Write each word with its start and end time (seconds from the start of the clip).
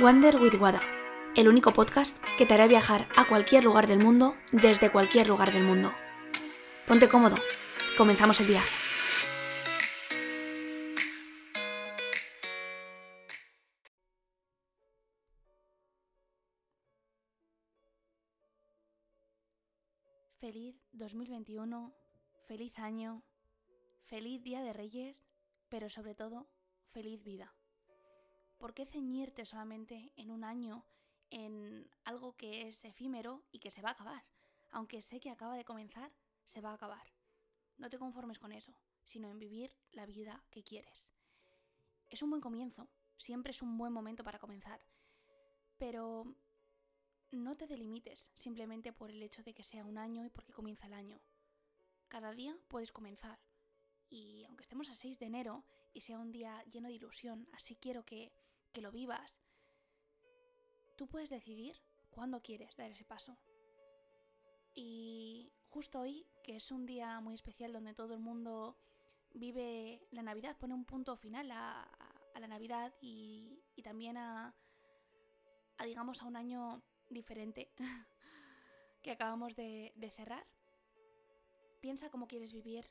Wander 0.00 0.40
with 0.40 0.54
Wada, 0.58 0.80
el 1.36 1.46
único 1.46 1.74
podcast 1.74 2.24
que 2.38 2.46
te 2.46 2.54
hará 2.54 2.66
viajar 2.66 3.06
a 3.16 3.28
cualquier 3.28 3.64
lugar 3.64 3.86
del 3.86 3.98
mundo 3.98 4.34
desde 4.50 4.90
cualquier 4.90 5.28
lugar 5.28 5.52
del 5.52 5.62
mundo. 5.62 5.92
Ponte 6.86 7.06
cómodo, 7.06 7.36
comenzamos 7.98 8.40
el 8.40 8.46
viaje. 8.46 8.70
Feliz 20.38 20.80
2021, 20.92 21.92
feliz 22.48 22.78
año, 22.78 23.22
feliz 24.06 24.42
Día 24.42 24.62
de 24.62 24.72
Reyes, 24.72 25.26
pero 25.68 25.90
sobre 25.90 26.14
todo, 26.14 26.48
feliz 26.88 27.22
vida. 27.22 27.54
¿Por 28.60 28.74
qué 28.74 28.84
ceñirte 28.84 29.46
solamente 29.46 30.12
en 30.16 30.30
un 30.30 30.44
año, 30.44 30.84
en 31.30 31.90
algo 32.04 32.36
que 32.36 32.68
es 32.68 32.84
efímero 32.84 33.42
y 33.50 33.58
que 33.58 33.70
se 33.70 33.80
va 33.80 33.88
a 33.88 33.92
acabar? 33.92 34.22
Aunque 34.68 35.00
sé 35.00 35.18
que 35.18 35.30
acaba 35.30 35.56
de 35.56 35.64
comenzar, 35.64 36.12
se 36.44 36.60
va 36.60 36.70
a 36.70 36.74
acabar. 36.74 37.10
No 37.78 37.88
te 37.88 37.98
conformes 37.98 38.38
con 38.38 38.52
eso, 38.52 38.76
sino 39.06 39.30
en 39.30 39.38
vivir 39.38 39.74
la 39.92 40.04
vida 40.04 40.44
que 40.50 40.62
quieres. 40.62 41.10
Es 42.10 42.22
un 42.22 42.28
buen 42.28 42.42
comienzo, 42.42 42.90
siempre 43.16 43.52
es 43.52 43.62
un 43.62 43.78
buen 43.78 43.94
momento 43.94 44.22
para 44.24 44.38
comenzar. 44.38 44.78
Pero 45.78 46.26
no 47.30 47.56
te 47.56 47.66
delimites 47.66 48.30
simplemente 48.34 48.92
por 48.92 49.10
el 49.10 49.22
hecho 49.22 49.42
de 49.42 49.54
que 49.54 49.64
sea 49.64 49.86
un 49.86 49.96
año 49.96 50.22
y 50.26 50.28
porque 50.28 50.52
comienza 50.52 50.86
el 50.86 50.92
año. 50.92 51.18
Cada 52.08 52.34
día 52.34 52.58
puedes 52.68 52.92
comenzar. 52.92 53.38
Y 54.10 54.44
aunque 54.44 54.64
estemos 54.64 54.90
a 54.90 54.94
6 54.94 55.18
de 55.18 55.26
enero 55.26 55.64
y 55.94 56.02
sea 56.02 56.18
un 56.18 56.30
día 56.30 56.62
lleno 56.64 56.88
de 56.88 56.94
ilusión, 56.94 57.48
así 57.52 57.76
quiero 57.76 58.04
que 58.04 58.34
que 58.72 58.80
lo 58.80 58.90
vivas. 58.92 59.40
Tú 60.96 61.06
puedes 61.08 61.30
decidir 61.30 61.80
cuándo 62.10 62.42
quieres 62.42 62.76
dar 62.76 62.90
ese 62.90 63.04
paso. 63.04 63.38
Y 64.74 65.52
justo 65.68 66.00
hoy, 66.00 66.26
que 66.42 66.56
es 66.56 66.70
un 66.70 66.86
día 66.86 67.20
muy 67.20 67.34
especial 67.34 67.72
donde 67.72 67.94
todo 67.94 68.14
el 68.14 68.20
mundo 68.20 68.76
vive 69.32 70.06
la 70.10 70.22
Navidad, 70.22 70.56
pone 70.58 70.74
un 70.74 70.84
punto 70.84 71.16
final 71.16 71.50
a, 71.50 71.88
la 72.34 72.48
Navidad 72.48 72.94
y, 73.02 73.62
también 73.82 74.16
a, 74.16 74.54
digamos, 75.84 76.22
a 76.22 76.26
un 76.26 76.36
año 76.36 76.82
diferente 77.08 77.70
que 79.02 79.10
acabamos 79.10 79.56
de 79.56 80.12
cerrar. 80.14 80.46
Piensa 81.80 82.10
cómo 82.10 82.28
quieres 82.28 82.52
vivir 82.52 82.90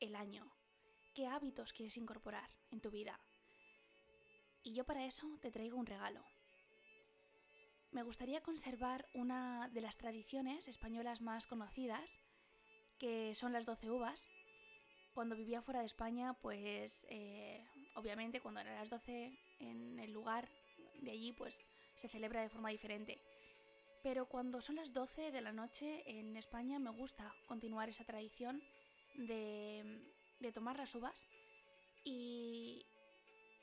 el 0.00 0.14
año, 0.14 0.50
qué 1.14 1.26
hábitos 1.26 1.72
quieres 1.72 1.96
incorporar 1.96 2.50
en 2.70 2.80
tu 2.80 2.90
vida, 2.90 3.20
y 4.68 4.74
yo 4.74 4.84
para 4.84 5.06
eso 5.06 5.26
te 5.40 5.50
traigo 5.50 5.78
un 5.78 5.86
regalo. 5.86 6.22
Me 7.90 8.02
gustaría 8.02 8.42
conservar 8.42 9.08
una 9.14 9.70
de 9.70 9.80
las 9.80 9.96
tradiciones 9.96 10.68
españolas 10.68 11.22
más 11.22 11.46
conocidas, 11.46 12.20
que 12.98 13.34
son 13.34 13.54
las 13.54 13.64
12 13.64 13.90
uvas. 13.90 14.28
Cuando 15.14 15.36
vivía 15.36 15.62
fuera 15.62 15.80
de 15.80 15.86
España, 15.86 16.34
pues 16.34 17.06
eh, 17.08 17.66
obviamente 17.94 18.42
cuando 18.42 18.60
eran 18.60 18.74
las 18.74 18.90
12 18.90 19.32
en 19.60 19.98
el 19.98 20.12
lugar 20.12 20.50
de 21.00 21.12
allí, 21.12 21.32
pues 21.32 21.64
se 21.94 22.08
celebra 22.08 22.42
de 22.42 22.50
forma 22.50 22.68
diferente. 22.68 23.22
Pero 24.02 24.26
cuando 24.26 24.60
son 24.60 24.76
las 24.76 24.92
12 24.92 25.32
de 25.32 25.40
la 25.40 25.52
noche 25.52 26.02
en 26.06 26.36
España 26.36 26.78
me 26.78 26.90
gusta 26.90 27.34
continuar 27.46 27.88
esa 27.88 28.04
tradición 28.04 28.62
de, 29.14 30.12
de 30.40 30.52
tomar 30.52 30.76
las 30.76 30.94
uvas 30.94 31.24
y, 32.04 32.86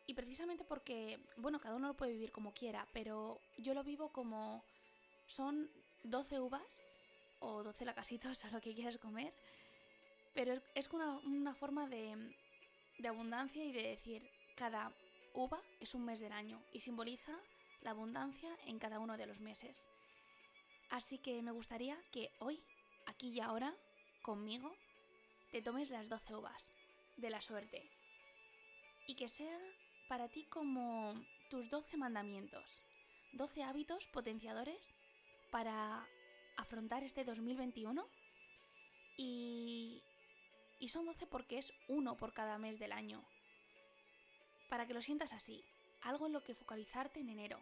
y 0.07 0.13
precisamente 0.13 0.63
porque, 0.63 1.19
bueno, 1.37 1.59
cada 1.59 1.75
uno 1.75 1.87
lo 1.87 1.95
puede 1.95 2.13
vivir 2.13 2.31
como 2.31 2.53
quiera, 2.53 2.87
pero 2.93 3.39
yo 3.57 3.73
lo 3.73 3.83
vivo 3.83 4.09
como 4.11 4.63
son 5.27 5.69
12 6.03 6.39
uvas 6.39 6.85
o 7.39 7.63
12 7.63 7.85
lacasitos 7.85 8.43
o 8.45 8.47
lo 8.49 8.61
que 8.61 8.73
quieras 8.73 8.97
comer, 8.97 9.33
pero 10.33 10.61
es 10.75 10.89
una, 10.91 11.17
una 11.19 11.55
forma 11.55 11.87
de, 11.87 12.33
de 12.99 13.07
abundancia 13.07 13.63
y 13.63 13.71
de 13.71 13.83
decir, 13.83 14.29
cada 14.55 14.91
uva 15.33 15.61
es 15.79 15.95
un 15.95 16.05
mes 16.05 16.19
del 16.19 16.31
año 16.31 16.61
y 16.71 16.79
simboliza 16.79 17.37
la 17.81 17.91
abundancia 17.91 18.49
en 18.65 18.79
cada 18.79 18.99
uno 18.99 19.17
de 19.17 19.25
los 19.25 19.41
meses. 19.41 19.89
Así 20.89 21.17
que 21.17 21.41
me 21.41 21.51
gustaría 21.51 21.97
que 22.11 22.31
hoy, 22.39 22.61
aquí 23.05 23.29
y 23.29 23.39
ahora, 23.39 23.75
conmigo, 24.21 24.75
te 25.51 25.61
tomes 25.61 25.89
las 25.89 26.09
12 26.09 26.35
uvas 26.35 26.73
de 27.17 27.29
la 27.29 27.41
suerte 27.41 27.89
y 29.07 29.15
que 29.15 29.27
sea 29.27 29.57
para 30.07 30.29
ti 30.29 30.45
como 30.45 31.13
tus 31.49 31.69
12 31.69 31.97
mandamientos, 31.97 32.83
12 33.33 33.63
hábitos 33.63 34.07
potenciadores 34.07 34.97
para 35.51 36.07
afrontar 36.57 37.03
este 37.03 37.23
2021 37.23 38.05
y, 39.17 40.03
y 40.79 40.87
son 40.89 41.05
12 41.05 41.27
porque 41.27 41.57
es 41.57 41.73
uno 41.87 42.17
por 42.17 42.33
cada 42.33 42.57
mes 42.57 42.79
del 42.79 42.91
año. 42.91 43.23
Para 44.69 44.85
que 44.85 44.93
lo 44.93 45.01
sientas 45.01 45.33
así, 45.33 45.63
algo 46.01 46.27
en 46.27 46.33
lo 46.33 46.43
que 46.43 46.55
focalizarte 46.55 47.19
en 47.19 47.29
enero, 47.29 47.59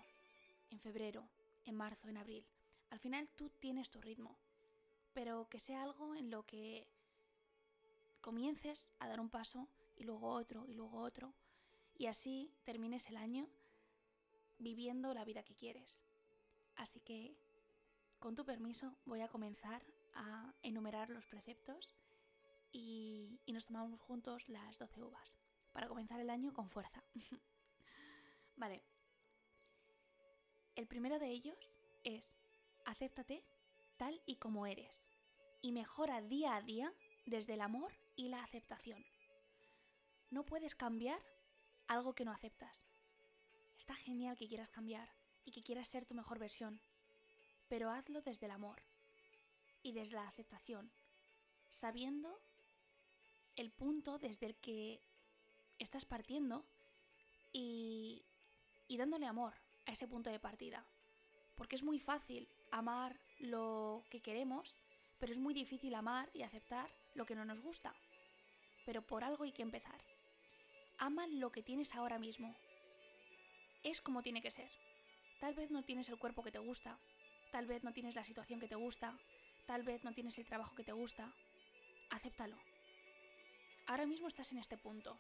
en 0.70 0.80
febrero, 0.80 1.28
en 1.66 1.76
marzo, 1.76 2.10
en 2.10 2.18
abril. 2.18 2.46
Al 2.90 3.00
final 3.00 3.30
tú 3.38 3.50
tienes 3.60 3.90
tu 3.90 4.02
ritmo, 4.02 4.38
pero 5.14 5.48
que 5.50 5.60
sea 5.60 5.84
algo 5.84 6.16
en 6.16 6.30
lo 6.30 6.44
que 6.44 6.88
comiences 8.22 8.92
a 9.00 9.08
dar 9.08 9.20
un 9.20 9.30
paso 9.30 9.68
y 9.98 10.04
luego 10.04 10.30
otro 10.30 10.66
y 10.68 10.74
luego 10.74 11.02
otro 11.02 11.34
y 11.98 12.08
así 12.08 12.52
termines 12.64 13.08
el 13.08 13.18
año 13.18 13.48
viviendo 14.58 15.14
la 15.14 15.26
vida 15.26 15.44
que 15.44 15.56
quieres. 15.56 16.04
Así 16.76 17.00
que, 17.02 17.36
con 18.20 18.36
tu 18.36 18.46
permiso, 18.46 18.96
voy 19.06 19.22
a 19.22 19.28
comenzar 19.28 19.84
a 20.16 20.54
enumerar 20.62 21.10
los 21.10 21.26
preceptos 21.26 21.94
y, 22.72 23.40
nos 23.48 23.68
tomamos 23.68 24.00
juntos 24.02 24.50
las 24.50 24.80
12 24.80 25.04
uvas 25.04 25.38
para 25.72 25.88
comenzar 25.88 26.20
el 26.20 26.30
año 26.30 26.54
con 26.54 26.70
fuerza. 26.70 27.04
vale. 28.56 28.84
El 30.76 30.88
primero 30.88 31.20
de 31.20 31.30
ellos 31.30 31.78
es 32.04 32.36
acéptate 32.86 33.44
tal 33.98 34.22
y 34.26 34.38
como 34.38 34.66
eres 34.66 35.08
y 35.62 35.72
mejora 35.72 36.22
día 36.22 36.56
a 36.56 36.62
día 36.62 36.92
desde 37.26 37.54
el 37.54 37.62
amor 37.62 37.94
y 38.16 38.30
la 38.30 38.44
aceptación. 38.44 39.06
No 40.32 40.44
puedes 40.44 40.74
cambiar 40.74 41.22
algo 41.94 42.14
que 42.14 42.26
no 42.26 42.32
aceptas. 42.32 42.88
Está 43.78 43.96
genial 43.96 44.38
que 44.38 44.48
quieras 44.48 44.70
cambiar 44.70 45.10
y 45.46 45.52
que 45.52 45.64
quieras 45.64 45.88
ser 45.88 46.06
tu 46.06 46.14
mejor 46.14 46.40
versión, 46.40 46.80
pero 47.68 47.92
hazlo 47.92 48.22
desde 48.22 48.46
el 48.46 48.52
amor 48.52 48.82
y 49.82 49.94
desde 49.94 50.16
la 50.16 50.28
aceptación, 50.28 50.92
sabiendo 51.70 52.42
el 53.56 53.72
punto 53.72 54.18
desde 54.18 54.48
el 54.48 54.56
que 54.56 55.02
estás 55.80 56.06
partiendo 56.06 56.66
y, 57.52 58.26
y 58.88 58.98
dándole 58.98 59.28
amor 59.28 59.54
a 59.86 59.92
ese 59.92 60.08
punto 60.08 60.30
de 60.30 60.40
partida. 60.40 60.86
Porque 61.56 61.76
es 61.76 61.84
muy 61.84 62.00
fácil 62.00 62.48
amar 62.72 63.20
lo 63.40 64.04
que 64.10 64.22
queremos, 64.22 64.80
pero 65.20 65.32
es 65.32 65.38
muy 65.38 65.54
difícil 65.54 65.94
amar 65.94 66.30
y 66.34 66.42
aceptar 66.42 66.90
lo 67.14 67.26
que 67.26 67.36
no 67.36 67.46
nos 67.46 67.60
gusta. 67.62 67.94
Pero 68.86 69.06
por 69.06 69.24
algo 69.24 69.44
hay 69.44 69.52
que 69.52 69.62
empezar. 69.62 70.02
Ama 70.98 71.28
lo 71.28 71.52
que 71.52 71.64
tienes 71.64 71.96
ahora 71.96 72.20
mismo. 72.20 72.56
Es 73.84 74.02
como 74.02 74.24
tiene 74.24 74.42
que 74.42 74.52
ser. 74.52 74.70
Tal 75.40 75.54
vez 75.54 75.72
no 75.72 75.84
tienes 75.84 76.08
el 76.10 76.18
cuerpo 76.18 76.44
que 76.44 76.52
te 76.52 76.60
gusta, 76.60 76.98
tal 77.52 77.68
vez 77.68 77.84
no 77.84 77.92
tienes 77.92 78.16
la 78.16 78.24
situación 78.24 78.60
que 78.60 78.68
te 78.68 78.76
gusta, 78.76 79.18
tal 79.66 79.84
vez 79.84 80.04
no 80.04 80.14
tienes 80.14 80.38
el 80.38 80.46
trabajo 80.46 80.76
que 80.76 80.84
te 80.84 80.94
gusta. 80.94 81.34
Acéptalo. 82.10 82.58
Ahora 83.88 84.06
mismo 84.06 84.28
estás 84.28 84.52
en 84.52 84.60
este 84.60 84.78
punto. 84.78 85.18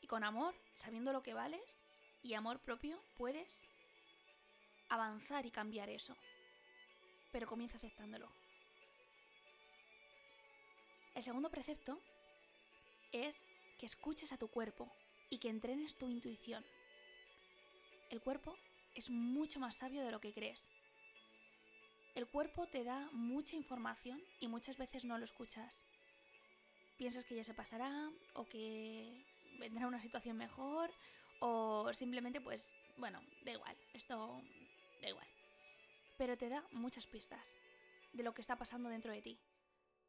Y 0.00 0.06
con 0.06 0.24
amor, 0.24 0.54
sabiendo 0.74 1.12
lo 1.12 1.22
que 1.22 1.34
vales 1.34 1.84
y 2.22 2.34
amor 2.34 2.58
propio, 2.60 3.02
puedes 3.16 3.62
avanzar 4.88 5.46
y 5.46 5.50
cambiar 5.50 5.88
eso. 5.90 6.16
Pero 7.30 7.46
comienza 7.46 7.76
aceptándolo. 7.76 8.30
El 11.14 11.22
segundo 11.22 11.50
precepto 11.50 12.00
es 13.12 13.50
que 13.82 13.86
escuches 13.86 14.32
a 14.32 14.38
tu 14.38 14.46
cuerpo 14.46 14.94
y 15.28 15.38
que 15.38 15.48
entrenes 15.48 15.96
tu 15.96 16.08
intuición. 16.08 16.64
El 18.10 18.20
cuerpo 18.20 18.56
es 18.94 19.10
mucho 19.10 19.58
más 19.58 19.74
sabio 19.74 20.04
de 20.04 20.12
lo 20.12 20.20
que 20.20 20.32
crees. 20.32 20.70
El 22.14 22.28
cuerpo 22.28 22.68
te 22.68 22.84
da 22.84 23.10
mucha 23.10 23.56
información 23.56 24.22
y 24.38 24.46
muchas 24.46 24.78
veces 24.78 25.04
no 25.04 25.18
lo 25.18 25.24
escuchas. 25.24 25.82
Piensas 26.96 27.24
que 27.24 27.34
ya 27.34 27.42
se 27.42 27.54
pasará 27.54 28.08
o 28.34 28.44
que 28.46 29.26
vendrá 29.58 29.88
una 29.88 30.00
situación 30.00 30.36
mejor 30.36 30.88
o 31.40 31.92
simplemente 31.92 32.40
pues, 32.40 32.76
bueno, 32.98 33.20
da 33.44 33.50
igual, 33.50 33.76
esto 33.94 34.40
da 35.00 35.08
igual. 35.08 35.26
Pero 36.18 36.38
te 36.38 36.48
da 36.48 36.64
muchas 36.70 37.08
pistas 37.08 37.58
de 38.12 38.22
lo 38.22 38.32
que 38.32 38.42
está 38.42 38.54
pasando 38.54 38.88
dentro 38.88 39.10
de 39.10 39.22
ti, 39.22 39.40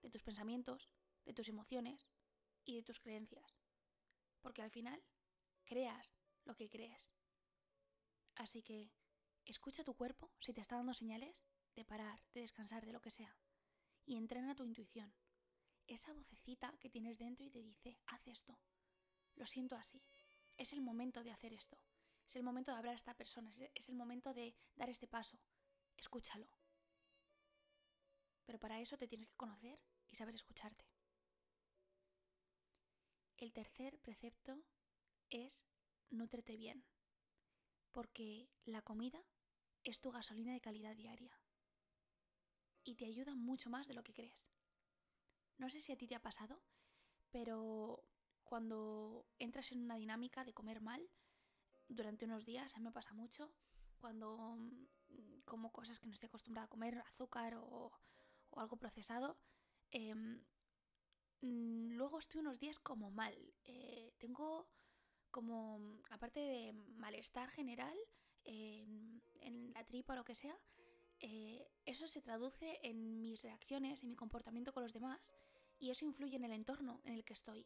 de 0.03 0.11
tus 0.11 0.21
pensamientos, 0.21 0.91
de 1.25 1.33
tus 1.33 1.49
emociones 1.49 2.11
y 2.65 2.75
de 2.75 2.83
tus 2.83 2.99
creencias 2.99 3.62
porque 4.43 4.61
al 4.61 4.69
final 4.69 5.01
creas 5.65 6.19
lo 6.43 6.55
que 6.55 6.69
crees. 6.69 7.15
Así 8.35 8.61
que 8.61 8.91
escucha 9.45 9.83
tu 9.83 9.95
cuerpo 9.95 10.31
si 10.39 10.53
te 10.53 10.61
está 10.61 10.75
dando 10.75 10.93
señales 10.93 11.47
de 11.75 11.85
parar, 11.85 12.21
de 12.33 12.41
descansar, 12.41 12.85
de 12.85 12.93
lo 12.93 13.01
que 13.01 13.09
sea. 13.09 13.35
Y 14.05 14.17
entrena 14.17 14.53
tu 14.53 14.65
intuición. 14.65 15.15
Esa 15.87 16.13
vocecita 16.13 16.77
que 16.79 16.89
tienes 16.89 17.17
dentro 17.17 17.45
y 17.45 17.49
te 17.49 17.61
dice, 17.61 17.97
haz 18.05 18.27
esto. 18.27 18.59
Lo 19.35 19.45
siento 19.45 19.75
así. 19.75 20.03
Es 20.57 20.73
el 20.73 20.81
momento 20.81 21.23
de 21.23 21.31
hacer 21.31 21.53
esto. 21.53 21.77
Es 22.27 22.35
el 22.35 22.43
momento 22.43 22.71
de 22.71 22.77
hablar 22.77 22.93
a 22.93 22.97
esta 22.97 23.15
persona. 23.15 23.51
Es 23.73 23.89
el 23.89 23.95
momento 23.95 24.33
de 24.33 24.55
dar 24.75 24.89
este 24.89 25.07
paso. 25.07 25.39
Escúchalo. 25.97 26.47
Pero 28.45 28.59
para 28.59 28.79
eso 28.81 28.97
te 28.97 29.07
tienes 29.07 29.29
que 29.29 29.37
conocer 29.37 29.79
y 30.09 30.15
saber 30.15 30.35
escucharte. 30.35 30.92
El 33.43 33.51
tercer 33.51 33.99
precepto 33.99 34.63
es 35.29 35.65
nútrete 36.09 36.55
bien, 36.55 36.85
porque 37.91 38.47
la 38.63 38.81
comida 38.81 39.21
es 39.83 39.99
tu 39.99 40.11
gasolina 40.11 40.53
de 40.53 40.61
calidad 40.61 40.95
diaria 40.95 41.37
y 42.85 42.95
te 42.95 43.05
ayuda 43.05 43.35
mucho 43.35 43.69
más 43.69 43.85
de 43.89 43.95
lo 43.95 44.01
que 44.01 44.13
crees. 44.13 44.49
No 45.57 45.67
sé 45.67 45.81
si 45.81 45.91
a 45.91 45.97
ti 45.97 46.07
te 46.07 46.15
ha 46.15 46.21
pasado, 46.21 46.63
pero 47.31 48.05
cuando 48.45 49.27
entras 49.39 49.73
en 49.73 49.83
una 49.83 49.97
dinámica 49.97 50.45
de 50.45 50.53
comer 50.53 50.79
mal 50.79 51.05
durante 51.89 52.23
unos 52.23 52.45
días, 52.45 52.73
a 52.73 52.79
mí 52.79 52.85
me 52.85 52.93
pasa 52.93 53.13
mucho, 53.13 53.53
cuando 53.97 54.55
mm, 54.55 55.41
como 55.43 55.73
cosas 55.73 55.99
que 55.99 56.05
no 56.05 56.13
estoy 56.13 56.27
acostumbrada 56.27 56.67
a 56.67 56.69
comer, 56.69 56.97
azúcar 56.99 57.55
o, 57.57 57.91
algo 58.55 58.77
procesado, 58.77 59.37
mm, 59.91 60.37
luego 61.43 62.19
estoy 62.19 62.41
unos 62.41 62.59
días 62.59 62.79
como 62.79 63.11
mal. 63.11 63.35
Eh, 63.65 64.11
tengo 64.17 64.67
como, 65.31 66.01
aparte 66.09 66.39
de 66.39 66.73
malestar 66.97 67.49
general 67.49 67.97
en 68.45 69.71
la 69.73 69.85
tripa 69.85 70.13
o 70.13 70.17
lo 70.17 70.25
que 70.25 70.35
sea, 70.35 70.57
eh, 71.25 71.65
eso 71.85 72.05
se 72.09 72.21
traduce 72.21 72.79
en 72.83 73.21
mis 73.21 73.41
reacciones, 73.43 74.03
en 74.03 74.09
mi 74.09 74.15
comportamiento 74.17 74.73
con 74.73 74.83
los 74.83 74.91
demás 74.91 75.33
y 75.79 75.89
eso 75.89 76.03
influye 76.03 76.35
en 76.35 76.43
el 76.43 76.51
entorno 76.51 76.99
en 77.05 77.13
el 77.13 77.23
que 77.23 77.31
estoy. 77.31 77.65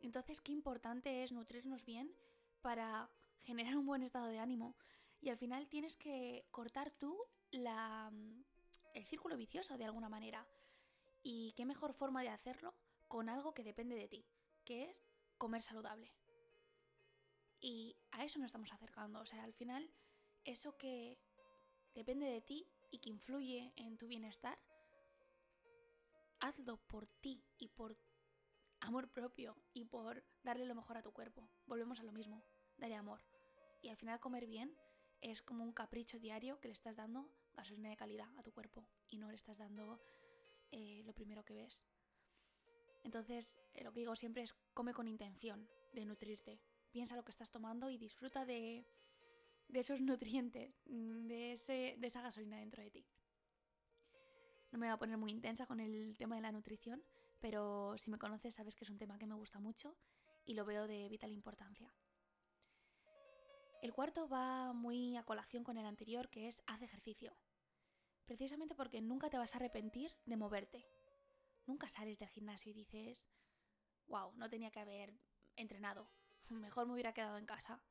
Entonces, 0.00 0.42
qué 0.42 0.52
importante 0.52 1.22
es 1.22 1.32
nutrirnos 1.32 1.86
bien 1.86 2.14
para 2.60 3.10
generar 3.40 3.78
un 3.78 3.86
buen 3.86 4.02
estado 4.02 4.26
de 4.26 4.38
ánimo. 4.38 4.76
Y 5.22 5.30
al 5.30 5.38
final 5.38 5.68
tienes 5.68 5.96
que 5.96 6.44
cortar 6.50 6.90
tú 6.90 7.16
la, 7.50 8.12
el 8.92 9.06
círculo 9.06 9.38
vicioso 9.38 9.78
de 9.78 9.84
alguna 9.84 10.10
manera. 10.10 10.46
Y 11.22 11.52
qué 11.52 11.64
mejor 11.64 11.94
forma 11.94 12.20
de 12.20 12.28
hacerlo 12.28 12.74
con 13.12 13.28
algo 13.28 13.52
que 13.52 13.62
depende 13.62 13.94
de 13.94 14.08
ti, 14.08 14.24
que 14.64 14.84
es 14.88 15.12
comer 15.36 15.60
saludable. 15.60 16.14
Y 17.60 17.94
a 18.10 18.24
eso 18.24 18.38
nos 18.38 18.46
estamos 18.46 18.72
acercando. 18.72 19.20
O 19.20 19.26
sea, 19.26 19.44
al 19.44 19.52
final, 19.52 19.92
eso 20.44 20.78
que 20.78 21.20
depende 21.92 22.24
de 22.24 22.40
ti 22.40 22.66
y 22.90 23.00
que 23.00 23.10
influye 23.10 23.70
en 23.76 23.98
tu 23.98 24.06
bienestar, 24.06 24.58
hazlo 26.40 26.78
por 26.86 27.06
ti 27.06 27.44
y 27.58 27.68
por 27.68 27.98
amor 28.80 29.12
propio 29.12 29.62
y 29.74 29.84
por 29.84 30.24
darle 30.42 30.64
lo 30.64 30.74
mejor 30.74 30.96
a 30.96 31.02
tu 31.02 31.12
cuerpo. 31.12 31.50
Volvemos 31.66 32.00
a 32.00 32.04
lo 32.04 32.12
mismo, 32.12 32.42
darle 32.78 32.96
amor. 32.96 33.22
Y 33.82 33.90
al 33.90 33.98
final 33.98 34.20
comer 34.20 34.46
bien 34.46 34.74
es 35.20 35.42
como 35.42 35.64
un 35.64 35.74
capricho 35.74 36.18
diario 36.18 36.60
que 36.60 36.68
le 36.68 36.72
estás 36.72 36.96
dando 36.96 37.28
gasolina 37.52 37.90
de 37.90 37.96
calidad 37.98 38.30
a 38.38 38.42
tu 38.42 38.52
cuerpo 38.52 38.88
y 39.06 39.18
no 39.18 39.28
le 39.28 39.36
estás 39.36 39.58
dando 39.58 40.00
eh, 40.70 41.02
lo 41.04 41.12
primero 41.12 41.44
que 41.44 41.52
ves. 41.52 41.86
Entonces, 43.04 43.60
eh, 43.74 43.84
lo 43.84 43.92
que 43.92 44.00
digo 44.00 44.16
siempre 44.16 44.42
es 44.42 44.54
come 44.74 44.92
con 44.92 45.08
intención 45.08 45.68
de 45.92 46.04
nutrirte. 46.04 46.60
Piensa 46.90 47.16
lo 47.16 47.24
que 47.24 47.30
estás 47.30 47.50
tomando 47.50 47.90
y 47.90 47.98
disfruta 47.98 48.44
de, 48.44 48.86
de 49.68 49.80
esos 49.80 50.00
nutrientes, 50.00 50.82
de, 50.84 51.52
ese, 51.52 51.96
de 51.98 52.06
esa 52.06 52.22
gasolina 52.22 52.58
dentro 52.58 52.82
de 52.82 52.90
ti. 52.90 53.06
No 54.70 54.78
me 54.78 54.86
voy 54.86 54.94
a 54.94 54.98
poner 54.98 55.16
muy 55.18 55.30
intensa 55.30 55.66
con 55.66 55.80
el 55.80 56.16
tema 56.16 56.36
de 56.36 56.42
la 56.42 56.52
nutrición, 56.52 57.02
pero 57.40 57.96
si 57.98 58.10
me 58.10 58.18
conoces 58.18 58.54
sabes 58.54 58.74
que 58.74 58.84
es 58.84 58.90
un 58.90 58.98
tema 58.98 59.18
que 59.18 59.26
me 59.26 59.34
gusta 59.34 59.58
mucho 59.58 59.96
y 60.44 60.54
lo 60.54 60.64
veo 60.64 60.86
de 60.86 61.08
vital 61.08 61.32
importancia. 61.32 61.92
El 63.82 63.92
cuarto 63.92 64.28
va 64.28 64.72
muy 64.72 65.16
a 65.16 65.24
colación 65.24 65.64
con 65.64 65.76
el 65.76 65.86
anterior, 65.86 66.28
que 66.30 66.46
es 66.46 66.62
haz 66.66 66.82
ejercicio. 66.82 67.36
Precisamente 68.26 68.76
porque 68.76 69.00
nunca 69.00 69.28
te 69.28 69.38
vas 69.38 69.54
a 69.54 69.58
arrepentir 69.58 70.12
de 70.24 70.36
moverte. 70.36 70.86
Nunca 71.66 71.88
sales 71.88 72.18
del 72.18 72.28
gimnasio 72.28 72.70
y 72.70 72.74
dices, 72.74 73.30
wow, 74.06 74.32
no 74.36 74.48
tenía 74.48 74.70
que 74.70 74.80
haber 74.80 75.14
entrenado, 75.56 76.10
mejor 76.48 76.86
me 76.86 76.94
hubiera 76.94 77.14
quedado 77.14 77.38
en 77.38 77.46
casa. 77.46 77.82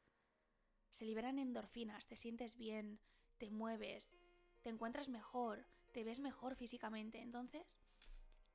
Se 0.90 1.06
liberan 1.06 1.40
endorfinas, 1.40 2.08
te 2.08 2.16
sientes 2.16 2.58
bien, 2.58 3.00
te 3.38 3.50
mueves, 3.50 4.16
te 4.62 4.70
encuentras 4.70 5.10
mejor, 5.10 5.66
te 5.94 6.04
ves 6.04 6.20
mejor 6.20 6.56
físicamente. 6.56 7.22
Entonces, 7.22 7.80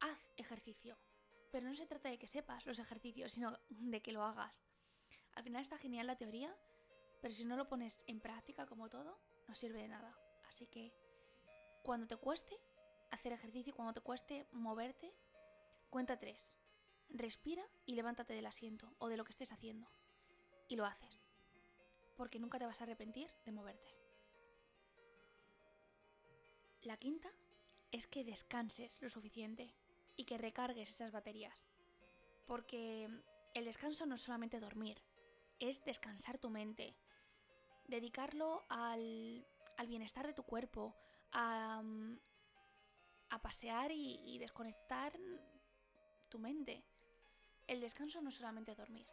haz 0.00 0.30
ejercicio. 0.36 0.98
Pero 1.50 1.66
no 1.66 1.74
se 1.74 1.86
trata 1.86 2.08
de 2.08 2.18
que 2.18 2.26
sepas 2.26 2.66
los 2.66 2.78
ejercicios, 2.78 3.32
sino 3.32 3.58
de 3.68 4.02
que 4.02 4.12
lo 4.12 4.22
hagas. 4.22 4.64
Al 5.34 5.44
final 5.44 5.62
está 5.62 5.78
genial 5.78 6.06
la 6.06 6.16
teoría, 6.16 6.54
pero 7.22 7.32
si 7.32 7.44
no 7.44 7.56
lo 7.56 7.68
pones 7.68 8.04
en 8.06 8.20
práctica 8.20 8.66
como 8.66 8.88
todo, 8.88 9.18
no 9.48 9.54
sirve 9.54 9.82
de 9.82 9.88
nada. 9.88 10.18
Así 10.46 10.66
que 10.66 10.92
cuando 11.82 12.06
te 12.06 12.16
cueste 12.16 12.56
hacer 13.10 13.32
ejercicio, 13.32 13.74
cuando 13.74 13.94
te 13.94 14.00
cueste 14.00 14.46
moverte, 14.52 15.12
cuenta 15.90 16.18
tres. 16.18 16.56
Respira 17.08 17.64
y 17.84 17.94
levántate 17.94 18.34
del 18.34 18.46
asiento 18.46 18.94
o 18.98 19.08
de 19.08 19.16
lo 19.16 19.24
que 19.24 19.32
estés 19.32 19.52
haciendo. 19.52 19.88
Y 20.68 20.76
lo 20.76 20.84
haces. 20.84 21.22
Porque 22.16 22.38
nunca 22.38 22.58
te 22.58 22.66
vas 22.66 22.80
a 22.80 22.84
arrepentir 22.84 23.32
de 23.44 23.52
moverte. 23.52 23.96
La 26.82 26.96
quinta 26.96 27.30
es 27.90 28.06
que 28.06 28.24
descanses 28.24 29.00
lo 29.02 29.08
suficiente 29.08 29.74
y 30.16 30.24
que 30.24 30.38
recargues 30.38 30.88
esas 30.88 31.12
baterías. 31.12 31.66
Porque 32.46 33.08
el 33.54 33.64
descanso 33.64 34.06
no 34.06 34.14
es 34.14 34.20
solamente 34.20 34.60
dormir, 34.60 35.02
es 35.58 35.84
descansar 35.84 36.38
tu 36.38 36.50
mente, 36.50 36.96
dedicarlo 37.86 38.64
al, 38.68 39.46
bienestar 39.86 40.26
de 40.26 40.32
tu 40.32 40.42
cuerpo, 40.42 40.94
a, 41.32 41.82
pasear 43.42 43.90
y, 43.92 44.38
desconectar 44.38 45.12
tu 46.28 46.38
mente. 46.38 46.84
El 47.66 47.80
descanso 47.80 48.20
no 48.20 48.28
es 48.28 48.34
solamente 48.34 48.74
dormir. 48.74 49.06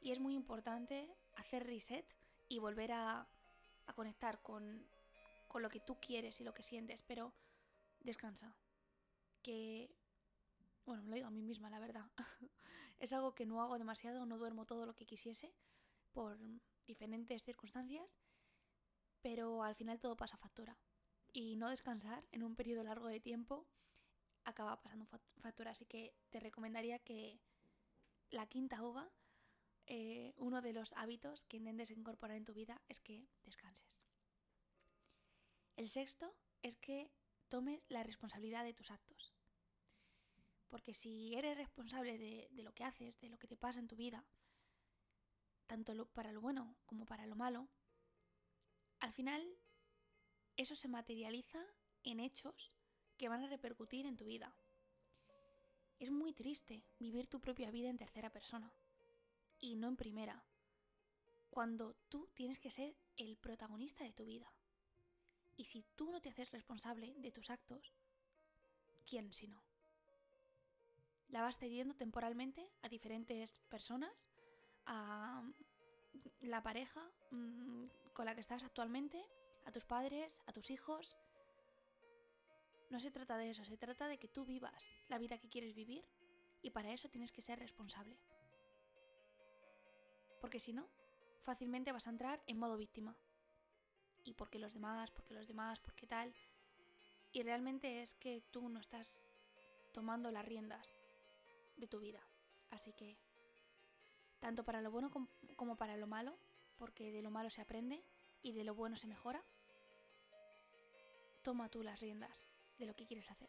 Y 0.00 0.12
es 0.12 0.20
muy 0.20 0.34
importante 0.34 1.10
hacer 1.36 1.64
reset 1.66 2.06
y 2.48 2.58
volver 2.58 2.92
a, 2.92 3.28
a 3.86 3.92
conectar 3.92 4.40
con, 4.42 4.86
con 5.48 5.62
lo 5.62 5.68
que 5.68 5.80
tú 5.80 5.98
quieres 6.00 6.40
y 6.40 6.44
lo 6.44 6.54
que 6.54 6.62
sientes, 6.62 7.02
pero 7.02 7.32
descansa. 8.00 8.54
Que, 9.42 9.90
bueno, 10.86 11.02
me 11.02 11.10
lo 11.10 11.14
digo 11.16 11.28
a 11.28 11.32
mí 11.32 11.42
misma, 11.42 11.70
la 11.70 11.80
verdad. 11.80 12.10
es 12.98 13.12
algo 13.12 13.34
que 13.34 13.46
no 13.46 13.62
hago 13.62 13.78
demasiado, 13.78 14.26
no 14.26 14.38
duermo 14.38 14.66
todo 14.66 14.86
lo 14.86 14.94
que 14.94 15.06
quisiese 15.06 15.52
por 16.12 16.38
diferentes 16.86 17.44
circunstancias, 17.44 18.18
pero 19.22 19.62
al 19.62 19.74
final 19.74 20.00
todo 20.00 20.16
pasa 20.16 20.36
factura. 20.36 20.76
Y 21.38 21.54
no 21.54 21.70
descansar 21.70 22.26
en 22.32 22.42
un 22.42 22.56
periodo 22.56 22.82
largo 22.82 23.06
de 23.06 23.20
tiempo 23.20 23.64
acaba 24.42 24.82
pasando 24.82 25.06
factura, 25.06 25.70
así 25.70 25.86
que 25.86 26.12
te 26.30 26.40
recomendaría 26.40 26.98
que 26.98 27.40
la 28.30 28.48
quinta 28.48 28.82
ova, 28.82 29.08
eh, 29.86 30.34
uno 30.36 30.60
de 30.62 30.72
los 30.72 30.92
hábitos 30.94 31.44
que 31.44 31.58
intentes 31.58 31.92
incorporar 31.92 32.36
en 32.36 32.44
tu 32.44 32.54
vida 32.54 32.82
es 32.88 32.98
que 32.98 33.28
descanses. 33.44 34.04
El 35.76 35.88
sexto 35.88 36.34
es 36.62 36.74
que 36.74 37.08
tomes 37.46 37.86
la 37.88 38.02
responsabilidad 38.02 38.64
de 38.64 38.74
tus 38.74 38.90
actos. 38.90 39.32
Porque 40.66 40.92
si 40.92 41.36
eres 41.36 41.56
responsable 41.56 42.18
de, 42.18 42.48
lo 42.64 42.74
que 42.74 42.82
haces, 42.82 43.20
de 43.20 43.28
lo 43.28 43.38
que 43.38 43.46
te 43.46 43.56
pasa 43.56 43.78
en 43.78 43.86
tu 43.86 43.94
vida, 43.94 44.26
tanto 45.68 46.04
para 46.08 46.32
lo 46.32 46.40
bueno 46.40 46.74
como 46.84 47.06
para 47.06 47.28
lo 47.28 47.36
malo, 47.36 47.68
al 48.98 49.12
final 49.12 49.56
eso 50.58 50.74
se 50.74 50.88
materializa 50.88 51.64
en 52.02 52.18
hechos 52.18 52.74
que 53.16 53.28
van 53.28 53.44
a 53.44 53.48
repercutir 53.48 54.06
en 54.06 54.16
tu 54.16 54.24
vida. 54.24 54.52
Es 56.00 56.10
muy 56.10 56.32
triste 56.32 56.84
vivir 56.98 57.28
tu 57.28 57.40
propia 57.40 57.70
vida 57.70 57.88
en 57.88 57.96
tercera 57.96 58.30
persona 58.30 58.72
y 59.60 59.76
no 59.76 59.88
en 59.88 59.96
primera, 59.96 60.44
cuando 61.50 61.94
tú 62.08 62.28
tienes 62.34 62.58
que 62.58 62.70
ser 62.70 62.96
el 63.16 63.36
protagonista 63.36 64.02
de 64.02 64.12
tu 64.12 64.24
vida. 64.24 64.52
Y 65.56 65.64
si 65.64 65.84
tú 65.94 66.10
no 66.10 66.20
te 66.20 66.28
haces 66.28 66.50
responsable 66.50 67.14
de 67.18 67.32
tus 67.32 67.50
actos, 67.50 67.92
¿quién 69.06 69.32
si 69.32 69.46
no? 69.46 69.62
La 71.28 71.42
vas 71.42 71.58
cediendo 71.58 71.94
temporalmente 71.94 72.68
a 72.82 72.88
diferentes 72.88 73.60
personas, 73.68 74.28
a 74.86 75.42
la 76.40 76.62
pareja 76.62 77.08
mm, 77.30 77.86
con 78.12 78.26
la 78.26 78.34
que 78.34 78.40
estás 78.40 78.64
actualmente, 78.64 79.24
a 79.68 79.70
tus 79.70 79.84
padres, 79.84 80.40
a 80.46 80.52
tus 80.52 80.70
hijos. 80.70 81.18
No 82.88 82.98
se 82.98 83.10
trata 83.10 83.36
de 83.36 83.50
eso, 83.50 83.66
se 83.66 83.76
trata 83.76 84.08
de 84.08 84.18
que 84.18 84.26
tú 84.26 84.46
vivas 84.46 84.92
la 85.08 85.18
vida 85.18 85.38
que 85.38 85.50
quieres 85.50 85.74
vivir 85.74 86.06
y 86.62 86.70
para 86.70 86.90
eso 86.90 87.10
tienes 87.10 87.32
que 87.32 87.42
ser 87.42 87.58
responsable. 87.58 88.18
Porque 90.40 90.58
si 90.58 90.72
no, 90.72 90.88
fácilmente 91.42 91.92
vas 91.92 92.06
a 92.06 92.10
entrar 92.10 92.42
en 92.46 92.58
modo 92.58 92.78
víctima 92.78 93.14
y 94.24 94.32
porque 94.32 94.58
los 94.58 94.72
demás, 94.72 95.10
porque 95.10 95.34
los 95.34 95.46
demás, 95.46 95.80
porque 95.80 96.06
tal. 96.06 96.32
Y 97.32 97.42
realmente 97.42 98.00
es 98.00 98.14
que 98.14 98.42
tú 98.50 98.70
no 98.70 98.80
estás 98.80 99.22
tomando 99.92 100.30
las 100.30 100.46
riendas 100.46 100.96
de 101.76 101.86
tu 101.88 102.00
vida. 102.00 102.26
Así 102.70 102.94
que, 102.94 103.18
tanto 104.40 104.64
para 104.64 104.80
lo 104.80 104.90
bueno 104.90 105.10
como 105.56 105.76
para 105.76 105.98
lo 105.98 106.06
malo, 106.06 106.38
porque 106.78 107.12
de 107.12 107.20
lo 107.20 107.30
malo 107.30 107.50
se 107.50 107.60
aprende 107.60 108.02
y 108.40 108.52
de 108.52 108.64
lo 108.64 108.74
bueno 108.74 108.96
se 108.96 109.06
mejora, 109.06 109.44
toma 111.48 111.70
tú 111.70 111.82
las 111.82 111.98
riendas 111.98 112.46
de 112.76 112.84
lo 112.84 112.94
que 112.94 113.06
quieres 113.06 113.30
hacer. 113.30 113.48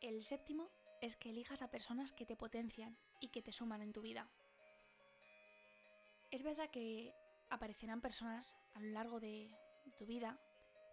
El 0.00 0.22
séptimo 0.22 0.70
es 1.00 1.16
que 1.16 1.30
elijas 1.30 1.60
a 1.60 1.72
personas 1.72 2.12
que 2.12 2.24
te 2.24 2.36
potencian 2.36 2.96
y 3.20 3.30
que 3.30 3.42
te 3.42 3.50
suman 3.50 3.82
en 3.82 3.92
tu 3.92 4.00
vida. 4.00 4.30
Es 6.30 6.44
verdad 6.44 6.70
que 6.70 7.12
aparecerán 7.50 8.00
personas 8.00 8.56
a 8.74 8.80
lo 8.80 8.90
largo 8.90 9.18
de 9.18 9.52
tu 9.96 10.06
vida 10.06 10.40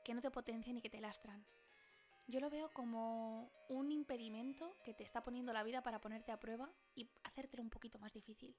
que 0.04 0.16
no 0.16 0.22
te 0.22 0.32
potencian 0.32 0.78
y 0.78 0.82
que 0.82 0.90
te 0.90 1.02
lastran. 1.02 1.46
Yo 2.26 2.40
lo 2.40 2.50
veo 2.50 2.74
como 2.74 3.52
un 3.70 3.92
impedimento 3.92 4.76
que 4.84 4.96
te 4.96 5.04
está 5.04 5.24
poniendo 5.24 5.54
la 5.54 5.62
vida 5.62 5.84
para 5.84 6.02
ponerte 6.02 6.32
a 6.32 6.40
prueba 6.40 6.74
y 6.96 7.12
hacértelo 7.26 7.62
un 7.62 7.70
poquito 7.70 8.00
más 8.00 8.14
difícil. 8.14 8.58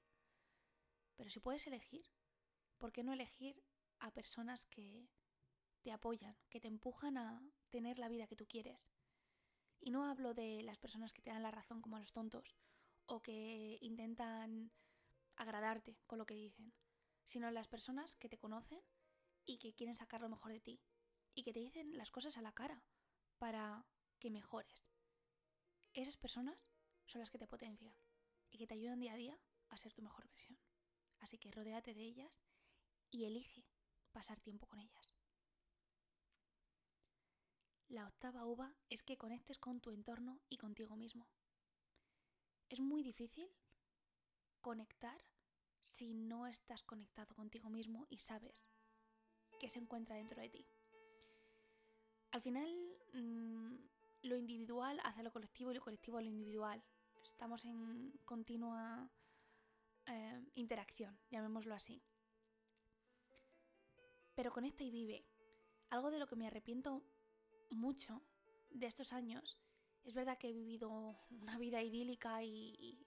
Pero 1.17 1.29
si 1.29 1.41
puedes 1.41 1.67
elegir, 1.67 2.05
¿por 2.77 2.93
qué 2.93 3.03
no 3.03 3.11
elegir 3.11 3.61
a 3.99 4.11
personas 4.11 4.65
que 4.65 5.09
te 5.87 5.93
apoyan, 5.93 6.35
que 6.49 6.59
te 6.59 6.67
empujan 6.67 7.17
a 7.17 7.41
tener 7.69 7.97
la 7.97 8.09
vida 8.09 8.27
que 8.27 8.35
tú 8.35 8.45
quieres? 8.45 8.91
Y 9.79 9.89
no 9.89 10.03
hablo 10.03 10.33
de 10.33 10.61
las 10.63 10.79
personas 10.79 11.13
que 11.13 11.21
te 11.21 11.29
dan 11.29 11.43
la 11.43 11.51
razón 11.51 11.81
como 11.81 11.95
a 11.95 12.01
los 12.01 12.11
tontos 12.11 12.57
o 13.05 13.21
que 13.21 13.77
intentan 13.79 14.73
agradarte 15.37 15.97
con 16.05 16.19
lo 16.19 16.25
que 16.25 16.33
dicen, 16.33 16.73
sino 17.23 17.49
las 17.51 17.69
personas 17.69 18.17
que 18.17 18.27
te 18.27 18.37
conocen 18.37 18.81
y 19.45 19.59
que 19.59 19.73
quieren 19.75 19.95
sacar 19.95 20.19
lo 20.19 20.27
mejor 20.27 20.51
de 20.51 20.59
ti 20.59 20.81
y 21.33 21.43
que 21.43 21.53
te 21.53 21.61
dicen 21.61 21.97
las 21.97 22.11
cosas 22.11 22.37
a 22.37 22.41
la 22.41 22.51
cara 22.51 22.83
para 23.37 23.87
que 24.19 24.29
mejores. 24.29 24.91
Esas 25.93 26.17
personas 26.17 26.69
son 27.05 27.19
las 27.19 27.31
que 27.31 27.39
te 27.39 27.47
potencian 27.47 27.95
y 28.51 28.57
que 28.57 28.67
te 28.67 28.73
ayudan 28.73 28.99
día 28.99 29.13
a 29.13 29.15
día 29.15 29.39
a 29.69 29.77
ser 29.77 29.93
tu 29.93 30.01
mejor 30.01 30.27
versión. 30.27 30.59
Así 31.19 31.37
que 31.37 31.49
rodéate 31.49 31.93
de 31.93 32.01
ellas 32.01 32.43
y 33.09 33.23
elige 33.23 33.65
pasar 34.11 34.41
tiempo 34.41 34.67
con 34.67 34.79
ellas. 34.79 35.16
La 37.89 38.05
octava 38.05 38.45
uva 38.45 38.73
es 38.89 39.01
que 39.01 39.17
conectes 39.17 39.59
con 39.59 39.79
tu 39.79 39.91
entorno 39.91 40.41
y 40.49 40.57
contigo 40.57 40.97
mismo. 40.97 41.25
Es 42.67 42.81
muy 42.81 43.01
difícil 43.01 43.49
conectar 44.59 45.17
si 45.79 46.13
no 46.13 46.47
estás 46.47 46.83
conectado 46.83 47.33
contigo 47.33 47.69
mismo 47.69 48.05
y 48.09 48.19
sabes 48.19 48.67
qué 49.57 49.69
se 49.69 49.79
encuentra 49.79 50.17
dentro 50.17 50.41
de 50.41 50.49
ti. 50.49 50.67
Al 52.31 52.41
final, 52.41 52.67
mm, 53.13 53.75
lo 54.23 54.35
individual 54.35 54.99
hace 55.05 55.23
lo 55.23 55.31
colectivo 55.31 55.71
y 55.71 55.75
lo 55.75 55.81
colectivo 55.81 56.19
lo 56.19 56.27
individual. 56.27 56.83
Estamos 57.23 57.63
en 57.63 58.11
continua 58.25 59.09
eh, 60.07 60.45
interacción, 60.55 61.17
llamémoslo 61.29 61.73
así. 61.73 62.03
Pero 64.35 64.51
conecta 64.51 64.83
y 64.83 64.91
vive. 64.91 65.25
Algo 65.89 66.11
de 66.11 66.19
lo 66.19 66.27
que 66.27 66.35
me 66.35 66.47
arrepiento 66.47 67.01
mucho 67.69 68.21
de 68.71 68.87
estos 68.87 69.13
años. 69.13 69.57
Es 70.03 70.13
verdad 70.13 70.37
que 70.37 70.49
he 70.49 70.53
vivido 70.53 71.17
una 71.29 71.57
vida 71.57 71.81
idílica 71.81 72.43
y, 72.43 73.03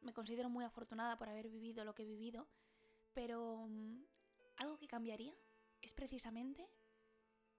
me 0.00 0.12
considero 0.12 0.50
muy 0.50 0.64
afortunada 0.64 1.16
por 1.16 1.28
haber 1.28 1.48
vivido 1.48 1.84
lo 1.84 1.94
que 1.94 2.02
he 2.02 2.06
vivido, 2.06 2.48
pero 3.12 3.68
mm, 3.68 4.02
algo 4.56 4.76
que 4.76 4.88
cambiaría 4.88 5.32
es 5.80 5.94
precisamente 5.94 6.68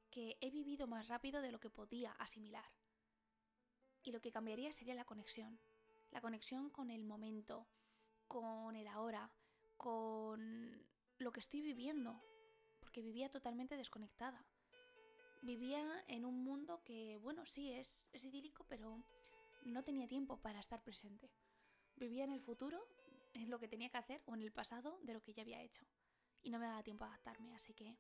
que 0.10 0.38
he 0.42 0.52
vivido 0.52 0.86
más 0.86 1.08
rápido 1.08 1.42
de 1.42 1.54
lo 1.54 1.62
que 1.62 1.70
podía 1.70 2.12
asimilar. 2.14 2.66
Y 4.04 4.12
lo 4.12 4.20
que 4.20 4.34
cambiaría 4.34 4.74
sería 4.74 4.94
la 4.94 5.06
conexión. 5.06 5.58
La 6.12 6.20
conexión 6.20 6.70
con 6.70 6.92
el 6.92 7.06
momento, 7.06 7.66
con 8.28 8.76
el 8.76 8.88
ahora, 8.88 9.32
con 9.78 10.86
lo 11.18 11.32
que 11.32 11.40
estoy 11.40 11.62
viviendo, 11.62 12.22
porque 12.82 13.02
vivía 13.02 13.32
totalmente 13.32 13.78
desconectada 13.78 14.46
vivía 15.44 16.04
en 16.08 16.26
un 16.26 16.44
mundo 16.44 16.82
que, 16.84 17.18
bueno, 17.18 17.46
sí, 17.46 17.72
es, 17.74 18.08
idílico, 18.14 18.66
pero 18.68 19.04
no 19.66 19.84
tenía 19.84 20.08
tiempo 20.08 20.38
para 20.42 20.60
estar 20.60 20.82
presente. 20.82 21.30
Vivía 21.96 22.24
en 22.24 22.32
el 22.32 22.42
futuro, 22.42 22.82
en 23.34 23.50
lo 23.50 23.60
que 23.60 23.68
tenía 23.68 23.90
que 23.90 23.98
hacer, 23.98 24.24
o 24.26 24.34
en 24.34 24.42
el 24.42 24.52
pasado 24.52 25.00
de 25.04 25.14
lo 25.14 25.22
que 25.22 25.34
ya 25.34 25.44
había 25.44 25.62
hecho. 25.62 25.86
Y 26.42 26.50
no 26.50 26.60
me 26.60 26.66
daba 26.66 26.84
tiempo 26.84 27.04
a 27.04 27.08
adaptarme, 27.08 27.54
así 27.54 27.74
que 27.74 27.98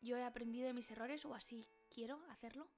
yo 0.00 0.16
he 0.16 0.24
aprendido 0.24 0.66
de 0.66 0.74
mis 0.74 0.90
errores, 0.90 1.24
o 1.24 1.34
así 1.34 1.66
quiero 1.88 2.22
hacerlo. 2.28 2.70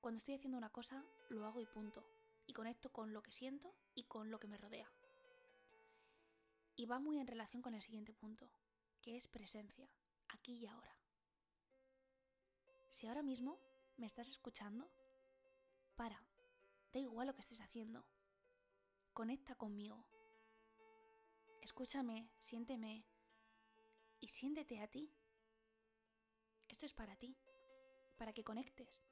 Cuando 0.00 0.18
estoy 0.18 0.34
haciendo 0.34 0.58
una 0.58 0.70
cosa, 0.70 1.04
lo 1.28 1.46
hago 1.46 1.60
y 1.60 1.66
punto. 1.66 2.04
Y 2.46 2.52
conecto 2.52 2.90
con 2.92 3.12
lo 3.12 3.22
que 3.22 3.32
siento 3.32 3.74
y 3.94 4.04
con 4.04 4.30
lo 4.30 4.38
que 4.38 4.48
me 4.48 4.58
rodea. 4.58 4.90
Y 6.76 6.86
va 6.86 6.98
muy 6.98 7.18
en 7.18 7.26
relación 7.26 7.62
con 7.62 7.74
el 7.74 7.82
siguiente 7.82 8.12
punto, 8.12 8.50
que 9.00 9.16
es 9.16 9.28
presencia, 9.28 9.88
aquí 10.28 10.54
y 10.54 10.66
ahora. 10.66 11.01
Si 12.92 13.06
ahora 13.06 13.22
mismo 13.22 13.58
me 13.96 14.04
estás 14.04 14.28
escuchando, 14.28 14.92
para, 15.96 16.22
da 16.92 17.00
igual 17.00 17.26
lo 17.26 17.34
que 17.34 17.40
estés 17.40 17.62
haciendo. 17.62 18.04
Conecta 19.14 19.54
conmigo. 19.54 20.06
Escúchame, 21.62 22.30
siénteme 22.38 23.06
y 24.20 24.28
siéntete 24.28 24.78
a 24.80 24.88
ti. 24.88 25.10
Esto 26.68 26.84
es 26.84 26.92
para 26.92 27.16
ti, 27.16 27.34
para 28.18 28.34
que 28.34 28.44
conectes 28.44 29.06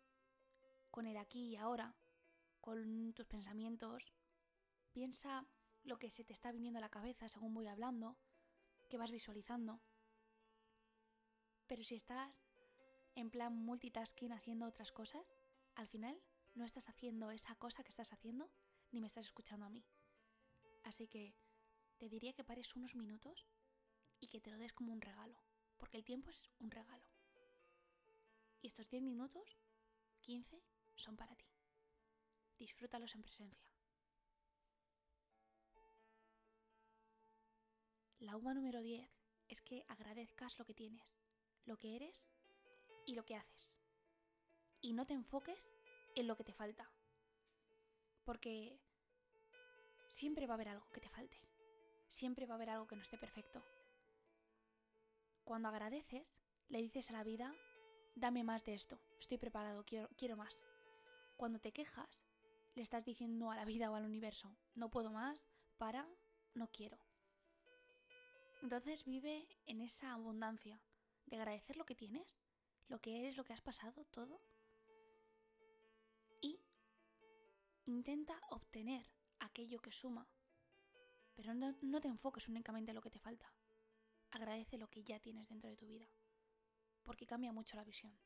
con 0.90 1.06
el 1.06 1.16
aquí 1.16 1.48
y 1.48 1.56
ahora, 1.56 1.96
con 2.60 3.14
tus 3.14 3.26
pensamientos. 3.26 4.12
Piensa 4.92 5.48
lo 5.84 5.98
que 5.98 6.10
se 6.10 6.22
te 6.22 6.34
está 6.34 6.52
viniendo 6.52 6.78
a 6.78 6.82
la 6.82 6.90
cabeza 6.90 7.30
según 7.30 7.54
voy 7.54 7.66
hablando, 7.66 8.18
que 8.90 8.98
vas 8.98 9.10
visualizando. 9.10 9.80
Pero 11.66 11.82
si 11.82 11.94
estás 11.94 12.49
en 13.14 13.30
plan 13.30 13.54
multitasking 13.54 14.32
haciendo 14.32 14.66
otras 14.66 14.92
cosas, 14.92 15.34
al 15.74 15.88
final 15.88 16.20
no 16.54 16.64
estás 16.64 16.88
haciendo 16.88 17.30
esa 17.30 17.54
cosa 17.56 17.82
que 17.82 17.90
estás 17.90 18.12
haciendo 18.12 18.50
ni 18.90 19.00
me 19.00 19.06
estás 19.06 19.26
escuchando 19.26 19.66
a 19.66 19.70
mí. 19.70 19.84
Así 20.84 21.06
que 21.06 21.34
te 21.98 22.08
diría 22.08 22.32
que 22.32 22.44
pares 22.44 22.74
unos 22.74 22.94
minutos 22.94 23.46
y 24.20 24.28
que 24.28 24.40
te 24.40 24.50
lo 24.50 24.58
des 24.58 24.72
como 24.72 24.92
un 24.92 25.00
regalo, 25.00 25.38
porque 25.76 25.96
el 25.96 26.04
tiempo 26.04 26.30
es 26.30 26.50
un 26.58 26.70
regalo. 26.70 27.04
Y 28.62 28.66
estos 28.66 28.90
10 28.90 29.02
minutos, 29.02 29.58
15, 30.20 30.62
son 30.96 31.16
para 31.16 31.34
ti. 31.34 31.46
Disfrútalos 32.58 33.14
en 33.14 33.22
presencia. 33.22 33.70
La 38.18 38.36
uva 38.36 38.52
número 38.52 38.82
10 38.82 39.10
es 39.48 39.62
que 39.62 39.84
agradezcas 39.88 40.58
lo 40.58 40.66
que 40.66 40.74
tienes, 40.74 41.18
lo 41.64 41.78
que 41.78 41.96
eres 41.96 42.30
y 43.06 43.14
lo 43.14 43.24
que 43.24 43.36
haces. 43.36 43.76
Y 44.80 44.92
no 44.92 45.06
te 45.06 45.14
enfoques 45.14 45.70
en 46.14 46.26
lo 46.26 46.36
que 46.36 46.44
te 46.44 46.52
falta. 46.52 46.90
Porque 48.24 48.80
siempre 50.08 50.46
va 50.46 50.54
a 50.54 50.56
haber 50.56 50.68
algo 50.68 50.90
que 50.92 51.00
te 51.00 51.08
falte. 51.08 51.38
Siempre 52.08 52.46
va 52.46 52.54
a 52.54 52.56
haber 52.56 52.70
algo 52.70 52.86
que 52.86 52.96
no 52.96 53.02
esté 53.02 53.18
perfecto. 53.18 53.62
Cuando 55.44 55.68
agradeces, 55.68 56.40
le 56.68 56.78
dices 56.78 57.10
a 57.10 57.14
la 57.14 57.24
vida, 57.24 57.54
dame 58.14 58.44
más 58.44 58.64
de 58.64 58.74
esto, 58.74 59.00
estoy 59.18 59.38
preparado, 59.38 59.84
quiero, 59.84 60.08
quiero 60.16 60.36
más. 60.36 60.66
Cuando 61.36 61.58
te 61.58 61.72
quejas, 61.72 62.24
le 62.74 62.82
estás 62.82 63.04
diciendo 63.04 63.50
a 63.50 63.56
la 63.56 63.64
vida 63.64 63.90
o 63.90 63.94
al 63.94 64.04
universo, 64.04 64.56
no 64.74 64.90
puedo 64.90 65.10
más, 65.10 65.48
para, 65.78 66.08
no 66.54 66.68
quiero. 66.70 66.98
Entonces 68.62 69.04
vive 69.04 69.48
en 69.66 69.80
esa 69.80 70.12
abundancia 70.12 70.80
de 71.26 71.36
agradecer 71.36 71.76
lo 71.76 71.86
que 71.86 71.94
tienes 71.94 72.42
lo 72.90 73.00
que 73.00 73.20
eres, 73.20 73.36
lo 73.36 73.44
que 73.44 73.52
has 73.52 73.60
pasado, 73.60 74.04
todo. 74.06 74.42
Y 76.40 76.60
intenta 77.86 78.38
obtener 78.50 79.08
aquello 79.38 79.80
que 79.80 79.92
suma. 79.92 80.28
Pero 81.34 81.54
no, 81.54 82.00
te 82.00 82.08
enfoques 82.08 82.48
únicamente 82.48 82.90
en 82.90 82.96
lo 82.96 83.00
que 83.00 83.10
te 83.10 83.20
falta. 83.20 83.54
Agradece 84.32 84.76
lo 84.76 84.90
que 84.90 85.04
ya 85.04 85.20
tienes 85.20 85.48
dentro 85.48 85.70
de 85.70 85.76
tu 85.76 85.86
vida. 85.86 86.08
Porque 87.04 87.26
cambia 87.26 87.52
mucho 87.52 87.76
la 87.76 87.84
visión. 87.84 88.18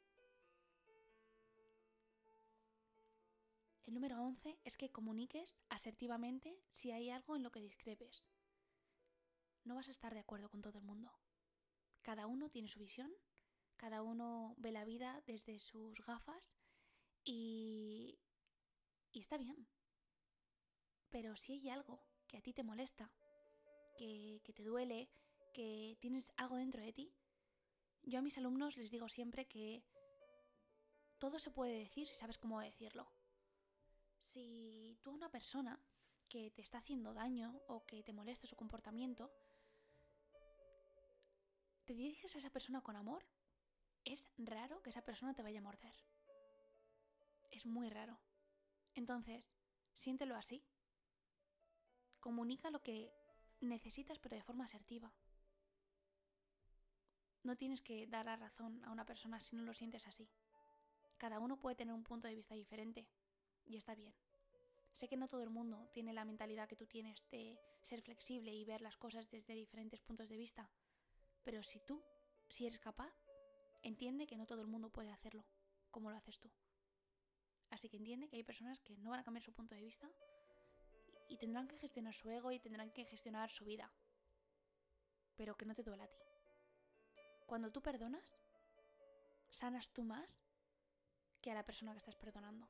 El 3.83 3.93
número 3.93 4.19
11 4.19 4.59
es 4.65 4.79
que 4.79 4.91
comuniques 4.91 5.63
asertivamente 5.69 6.59
si 6.71 6.91
hay 6.91 7.11
algo 7.11 7.37
en 7.37 7.43
lo 7.43 7.53
que 7.53 7.61
discrepes. 7.61 8.31
No 9.65 9.75
vas 9.75 9.89
a 9.89 9.91
estar 9.91 10.15
de 10.15 10.21
acuerdo 10.21 10.49
con 10.49 10.63
todo 10.63 10.79
el 10.79 10.85
mundo. 10.85 11.13
Cada 12.01 12.27
uno 12.27 12.49
tiene 12.49 12.69
su 12.69 12.81
visión 12.81 13.13
cada 13.85 14.01
uno 14.01 14.55
ve 14.57 14.73
la 14.73 14.87
vida 14.87 15.23
desde 15.27 15.59
sus 15.59 16.01
gafas 16.07 16.57
y, 17.23 18.19
está 19.13 19.37
bien. 19.37 19.69
Pero 21.11 21.37
si 21.37 21.53
hay 21.53 21.69
algo 21.69 22.03
que 22.27 22.39
a 22.39 22.41
ti 22.41 22.55
te 22.55 22.63
molesta, 22.63 23.13
que, 23.99 24.41
que 24.43 24.55
te 24.55 24.65
duele, 24.65 25.11
que 25.53 25.99
tienes 26.01 26.33
algo 26.39 26.57
dentro 26.57 26.81
de 26.83 26.95
ti, 26.95 27.15
yo 28.05 28.21
a 28.21 28.23
mis 28.23 28.39
alumnos 28.39 28.79
les 28.79 28.91
digo 28.91 29.07
siempre 29.11 29.47
que 29.47 29.85
todo 31.19 31.39
se 31.39 31.51
puede 31.51 31.79
decir 31.79 32.07
si 32.07 32.15
sabes 32.15 32.39
cómo 32.39 32.61
decirlo. 32.61 33.13
Si 34.19 34.99
tú 35.03 35.11
a 35.11 35.15
una 35.15 35.31
persona 35.31 35.79
que 36.31 36.51
te 36.53 36.63
está 36.63 36.79
haciendo 36.79 37.13
daño 37.13 37.61
o 37.69 37.85
que 37.85 38.03
te 38.03 38.15
molesta 38.15 38.47
su 38.47 38.57
comportamiento, 38.57 39.31
te 41.85 41.93
diriges 41.93 42.35
a 42.35 42.39
esa 42.39 42.49
persona 42.49 42.81
con 42.81 42.97
amor, 42.97 43.27
es 44.05 44.29
raro 44.39 44.83
que 44.83 44.91
esa 44.91 45.03
persona 45.03 45.35
te 45.35 45.43
vaya 45.43 45.59
a 45.59 45.63
morder. 45.63 45.95
Es 47.51 47.67
muy 47.67 47.89
raro. 47.89 48.19
Entonces, 48.95 49.59
siéntelo 49.93 50.37
así. 50.37 50.65
Comunica 52.21 52.71
lo 52.71 52.83
que 52.83 53.13
necesitas 53.61 54.19
pero 54.19 54.37
de 54.37 54.43
forma 54.43 54.65
asertiva. 54.65 55.13
No 57.43 57.57
tienes 57.57 57.83
que 57.83 58.07
dar 58.07 58.27
la 58.27 58.37
razón 58.37 58.83
a 58.85 58.91
una 58.91 59.05
persona 59.05 59.41
si 59.41 59.55
no 59.57 59.63
lo 59.63 59.75
sientes 59.75 60.07
así. 60.07 60.31
Cada 61.19 61.39
uno 61.39 61.61
puede 61.61 61.77
tener 61.77 61.95
un 61.95 62.03
punto 62.03 62.27
de 62.27 62.35
vista 62.35 62.55
diferente 62.55 63.07
y 63.67 63.77
está 63.77 63.95
bien. 63.95 64.15
Sé 64.93 65.09
que 65.09 65.17
no 65.17 65.29
todo 65.29 65.43
el 65.43 65.51
mundo 65.51 65.89
tiene 65.93 66.13
la 66.13 66.25
mentalidad 66.25 66.69
que 66.69 66.77
tú 66.77 66.87
tienes 66.87 67.29
de 67.31 67.59
ser 67.81 68.01
flexible 68.01 68.53
y 68.53 68.65
ver 68.65 68.81
las 68.81 68.97
cosas 68.97 69.31
desde 69.31 69.55
diferentes 69.55 70.01
puntos 70.01 70.29
de 70.29 70.37
vista, 70.37 70.71
pero 71.43 71.63
si 71.63 71.81
tú, 71.81 72.03
si 72.49 72.65
eres 72.65 72.79
capaz, 72.79 73.13
entiende 73.85 74.27
que 74.27 74.37
no 74.37 74.47
todo 74.47 74.63
el 74.63 74.67
mundo 74.67 74.91
puede 74.91 75.13
hacerlo 75.13 75.45
como 75.91 76.11
lo 76.11 76.17
haces 76.17 76.41
tú. 76.41 76.51
Así 77.71 77.89
que 77.89 77.97
entiende 77.97 78.29
que 78.29 78.37
hay 78.37 78.43
personas 78.43 78.81
que 78.81 78.97
no 78.99 79.11
van 79.11 79.21
a 79.21 79.25
cambiar 79.25 79.43
su 79.43 79.53
punto 79.53 79.75
de 79.75 79.83
vista 79.83 80.11
y 81.29 81.39
tendrán 81.39 81.69
que 81.69 81.79
gestionar 81.79 82.15
su 82.15 82.31
ego 82.31 82.51
y 82.51 82.59
tendrán 82.59 82.91
que 82.91 83.05
gestionar 83.05 83.51
su 83.51 83.65
vida, 83.65 83.93
pero 85.37 85.57
que 85.57 85.67
no 85.67 85.75
te 85.75 85.83
duele 85.83 86.05
a 86.05 86.09
ti. 86.09 86.19
Cuando 87.47 87.71
tú 87.71 87.83
perdonas, 87.83 88.41
sanas 89.51 89.93
tú 89.93 90.03
más 90.03 90.43
que 91.41 91.51
a 91.51 91.55
la 91.55 91.65
persona 91.65 91.93
que 91.93 91.99
estás 91.99 92.17
perdonando. 92.17 92.69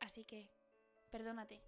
Así 0.00 0.24
que, 0.24 0.50
perdónate. 1.10 1.62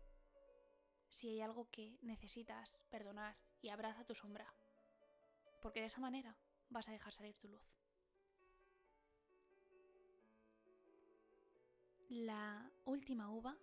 Si 1.09 1.29
hay 1.29 1.41
algo 1.41 1.71
que 1.71 1.97
necesitas 2.03 2.85
perdonar 2.91 3.37
y 3.63 3.69
abraza 3.69 4.05
tu 4.05 4.15
sombra. 4.15 4.53
Porque 5.63 5.81
de 5.81 5.87
esa 5.87 6.01
manera 6.01 6.37
vas 6.71 6.89
a 6.89 6.93
dejar 6.93 7.13
salir 7.13 7.37
tu 7.37 7.49
luz. 7.49 7.84
La 12.15 12.71
última 12.85 13.29
uva 13.29 13.59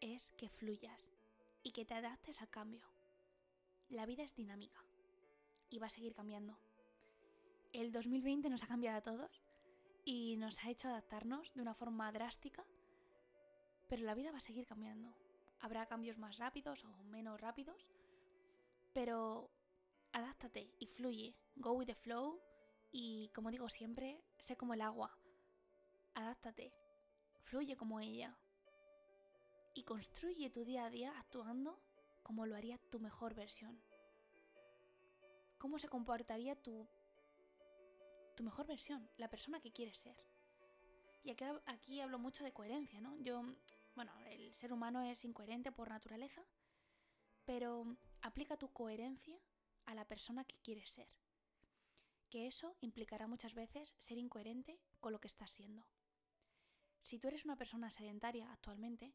es 0.00 0.32
que 0.32 0.48
fluyas 0.48 1.12
y 1.62 1.70
que 1.70 1.84
te 1.84 1.94
adaptes 1.94 2.42
al 2.42 2.50
cambio. 2.50 2.84
La 3.88 4.04
vida 4.04 4.24
es 4.24 4.34
dinámica 4.34 4.84
y 5.70 5.78
va 5.78 5.86
a 5.86 5.88
seguir 5.88 6.12
cambiando. 6.12 6.58
El 7.72 7.92
2020 7.92 8.50
nos 8.50 8.64
ha 8.64 8.66
cambiado 8.66 8.98
a 8.98 9.02
todos 9.02 9.44
y 10.04 10.36
nos 10.38 10.64
ha 10.64 10.70
hecho 10.70 10.88
adaptarnos 10.88 11.54
de 11.54 11.62
una 11.62 11.72
forma 11.72 12.10
drástica, 12.10 12.64
pero 13.88 14.02
la 14.02 14.16
vida 14.16 14.32
va 14.32 14.38
a 14.38 14.40
seguir 14.40 14.66
cambiando. 14.66 15.14
Habrá 15.60 15.86
cambios 15.86 16.18
más 16.18 16.38
rápidos 16.38 16.84
o 16.84 17.04
menos 17.04 17.40
rápidos, 17.40 17.88
pero 18.92 19.52
adáptate 20.10 20.74
y 20.80 20.86
fluye, 20.88 21.36
go 21.54 21.74
with 21.74 21.86
the 21.86 21.94
flow 21.94 22.40
y 22.90 23.30
como 23.36 23.52
digo 23.52 23.68
siempre, 23.68 24.20
sé 24.40 24.56
como 24.56 24.74
el 24.74 24.80
agua. 24.80 25.16
Adáptate, 26.14 26.72
fluye 27.48 27.76
como 27.76 28.00
ella 28.00 28.36
y 29.74 29.84
construye 29.84 30.50
tu 30.50 30.64
día 30.64 30.84
a 30.84 30.90
día 30.90 31.12
actuando 31.18 31.78
como 32.22 32.46
lo 32.46 32.56
haría 32.56 32.78
tu 32.90 33.00
mejor 33.00 33.34
versión. 33.34 33.80
¿Cómo 35.58 35.78
se 35.78 35.88
comportaría 35.88 36.54
tu 36.54 36.86
tu 38.38 38.44
mejor 38.44 38.68
versión, 38.68 39.10
la 39.16 39.28
persona 39.28 39.58
que 39.58 39.72
quieres 39.72 39.98
ser. 39.98 40.16
Y 41.24 41.30
aquí, 41.30 41.44
aquí 41.66 42.00
hablo 42.00 42.20
mucho 42.20 42.44
de 42.44 42.52
coherencia, 42.52 43.00
¿no? 43.00 43.18
Yo, 43.18 43.42
bueno, 43.96 44.12
el 44.26 44.54
ser 44.54 44.72
humano 44.72 45.02
es 45.02 45.24
incoherente 45.24 45.72
por 45.72 45.88
naturaleza, 45.88 46.44
pero 47.44 47.96
aplica 48.22 48.56
tu 48.56 48.72
coherencia 48.72 49.36
a 49.86 49.94
la 49.96 50.04
persona 50.04 50.44
que 50.44 50.56
quieres 50.58 50.88
ser. 50.88 51.08
Que 52.30 52.46
eso 52.46 52.76
implicará 52.80 53.26
muchas 53.26 53.54
veces 53.54 53.96
ser 53.98 54.18
incoherente 54.18 54.78
con 55.00 55.12
lo 55.12 55.20
que 55.20 55.26
estás 55.26 55.50
siendo. 55.50 55.84
Si 57.00 57.18
tú 57.18 57.28
eres 57.28 57.44
una 57.44 57.56
persona 57.56 57.90
sedentaria 57.90 58.50
actualmente, 58.52 59.14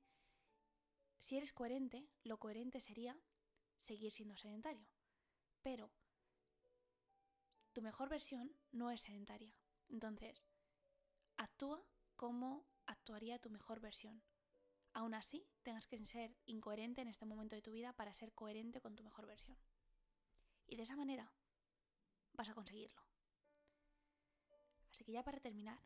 si 1.19 1.37
eres 1.37 1.53
coherente, 1.53 2.09
lo 2.23 2.37
coherente 2.37 2.79
sería 2.79 3.17
seguir 3.77 4.11
siendo 4.11 4.35
sedentario. 4.35 4.87
Pero 5.61 5.91
tu 7.73 7.81
mejor 7.81 8.09
versión 8.09 8.55
no 8.71 8.91
es 8.91 9.01
sedentaria. 9.01 9.55
Entonces, 9.89 10.47
actúa 11.37 11.85
como 12.15 12.65
actuaría 12.85 13.39
tu 13.39 13.49
mejor 13.49 13.79
versión. 13.79 14.23
Aún 14.93 15.13
así, 15.13 15.47
tengas 15.63 15.87
que 15.87 15.97
ser 16.05 16.35
incoherente 16.45 17.01
en 17.01 17.07
este 17.07 17.25
momento 17.25 17.55
de 17.55 17.61
tu 17.61 17.71
vida 17.71 17.93
para 17.93 18.13
ser 18.13 18.33
coherente 18.33 18.81
con 18.81 18.95
tu 18.95 19.03
mejor 19.03 19.25
versión. 19.25 19.57
Y 20.67 20.75
de 20.75 20.83
esa 20.83 20.95
manera 20.95 21.33
vas 22.33 22.49
a 22.49 22.53
conseguirlo. 22.53 23.01
Así 24.91 25.03
que 25.03 25.11
ya 25.11 25.23
para 25.23 25.39
terminar, 25.39 25.79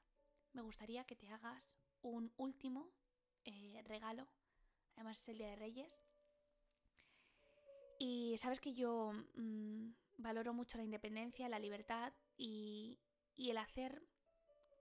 me 0.51 0.62
gustaría 0.62 1.05
que 1.05 1.15
te 1.15 1.29
hagas 1.29 1.77
un 2.01 2.33
último 2.38 2.91
eh, 3.45 3.81
regalo. 3.86 4.27
Además 4.95 5.19
es 5.19 5.29
el 5.29 5.38
Día 5.38 5.49
de 5.49 5.55
Reyes. 5.55 6.01
Y 7.99 8.36
sabes 8.38 8.60
que 8.60 8.73
yo 8.73 9.12
mm, 9.36 9.91
valoro 10.17 10.53
mucho 10.53 10.77
la 10.77 10.83
independencia, 10.83 11.49
la 11.49 11.60
libertad 11.60 12.13
y, 12.38 12.99
el 13.38 13.57
hacer 13.57 14.03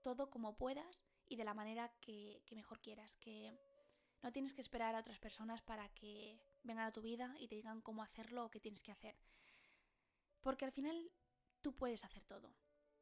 todo 0.03 0.29
como 0.29 0.57
puedas 0.57 1.05
y 1.27 1.35
de 1.35 1.43
la 1.43 1.53
manera 1.53 1.91
que, 2.01 2.43
mejor 2.51 2.79
quieras. 2.81 3.15
Que 3.17 3.57
no 4.21 4.31
tienes 4.31 4.53
que 4.53 4.61
esperar 4.61 4.95
a 4.95 4.99
otras 4.99 5.19
personas 5.19 5.61
para 5.61 5.89
que 5.89 6.39
vengan 6.63 6.87
a 6.87 6.93
tu 6.93 7.01
vida 7.01 7.35
y 7.39 7.47
te 7.47 7.55
digan 7.55 7.81
cómo 7.81 8.03
hacerlo 8.03 8.45
o 8.45 8.51
qué 8.51 8.59
tienes 8.59 8.83
que 8.83 8.91
hacer. 8.91 9.15
Porque 10.41 10.65
al 10.65 10.71
final 10.71 11.11
tú 11.61 11.75
puedes 11.75 12.03
hacer 12.03 12.23
todo. 12.25 12.53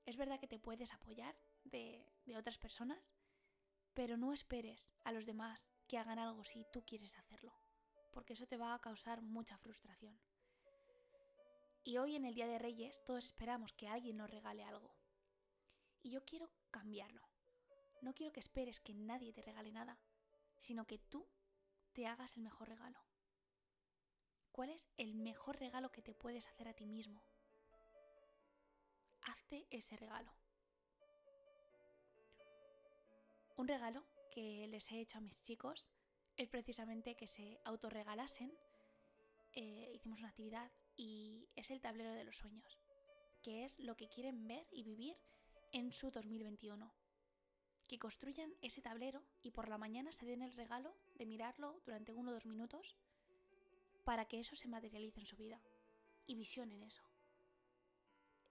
Es 0.05 0.17
verdad 0.17 0.39
que 0.39 0.47
te 0.47 0.59
puedes 0.59 0.93
apoyar 0.93 1.35
de 1.63 2.05
otras 2.35 2.57
personas, 2.57 3.15
pero 3.95 4.17
no 4.17 4.33
esperes 4.33 4.93
a 5.05 5.13
los 5.13 5.25
demás 5.25 5.71
que 5.87 5.97
hagan 5.97 6.19
algo 6.19 6.43
si 6.43 6.65
tú 6.65 6.83
quieres 6.85 7.17
hacerlo, 7.17 7.53
porque 8.11 8.33
eso 8.33 8.45
te 8.45 8.57
va 8.57 8.73
a 8.73 8.79
causar 8.79 9.21
mucha 9.21 9.57
frustración. 9.57 10.19
Y 11.83 11.97
hoy 11.97 12.15
en 12.15 12.25
el 12.25 12.35
Día 12.35 12.47
de 12.47 12.59
Reyes 12.59 13.01
todos 13.05 13.25
esperamos 13.25 13.71
que 13.71 13.87
alguien 13.87 14.17
nos 14.17 14.29
regale 14.29 14.63
algo. 14.63 14.93
Y 16.01 16.11
yo 16.11 16.25
quiero 16.25 16.51
cambiarlo. 16.71 17.21
No 18.01 18.13
quiero 18.13 18.33
que 18.33 18.41
esperes 18.41 18.79
que 18.79 18.93
nadie 18.93 19.31
te 19.31 19.41
regale 19.41 19.71
nada, 19.71 19.97
sino 20.59 20.85
que 20.85 20.99
tú 20.99 21.25
te 21.93 22.05
hagas 22.05 22.35
el 22.35 22.43
mejor 22.43 22.67
regalo. 22.67 22.99
¿Cuál 24.51 24.71
es 24.71 24.89
el 24.97 25.15
mejor 25.15 25.57
regalo 25.57 25.89
que 25.91 26.01
te 26.01 26.13
puedes 26.13 26.47
hacer 26.47 26.67
a 26.67 26.73
ti 26.73 26.85
mismo? 26.85 27.23
Hazte 29.21 29.67
ese 29.69 29.95
regalo. 29.95 30.33
Un 33.57 33.67
regalo 33.69 34.03
que 34.31 34.67
les 34.67 34.91
he 34.91 34.99
hecho 34.99 35.17
a 35.17 35.21
mis 35.21 35.41
chicos 35.41 35.89
es 36.35 36.49
precisamente 36.49 37.15
que 37.15 37.27
se 37.27 37.61
autorregalasen. 37.63 38.51
Eh, 39.53 39.91
hicimos 39.95 40.19
una 40.19 40.27
actividad 40.27 40.69
y 40.97 41.47
es 41.55 41.71
el 41.71 41.79
tablero 41.79 42.11
de 42.11 42.25
los 42.25 42.37
sueños, 42.37 42.77
que 43.41 43.63
es 43.63 43.79
lo 43.79 43.95
que 43.95 44.09
quieren 44.09 44.45
ver 44.45 44.67
y 44.73 44.83
vivir 44.83 45.15
en 45.71 45.93
su 45.93 46.11
2021. 46.11 46.93
Que 47.87 47.97
construyan 47.97 48.53
ese 48.61 48.81
tablero 48.81 49.23
y 49.41 49.51
por 49.51 49.69
la 49.69 49.77
mañana 49.77 50.11
se 50.11 50.25
den 50.25 50.41
el 50.41 50.51
regalo 50.51 50.93
de 51.13 51.25
mirarlo 51.25 51.79
durante 51.85 52.11
uno 52.11 52.31
o 52.31 52.33
dos 52.33 52.45
minutos 52.45 52.97
para 54.03 54.25
que 54.25 54.39
eso 54.39 54.57
se 54.57 54.67
materialice 54.67 55.21
en 55.21 55.25
su 55.25 55.37
vida 55.37 55.61
y 56.27 56.35
visionen 56.35 56.83
eso. 56.83 57.03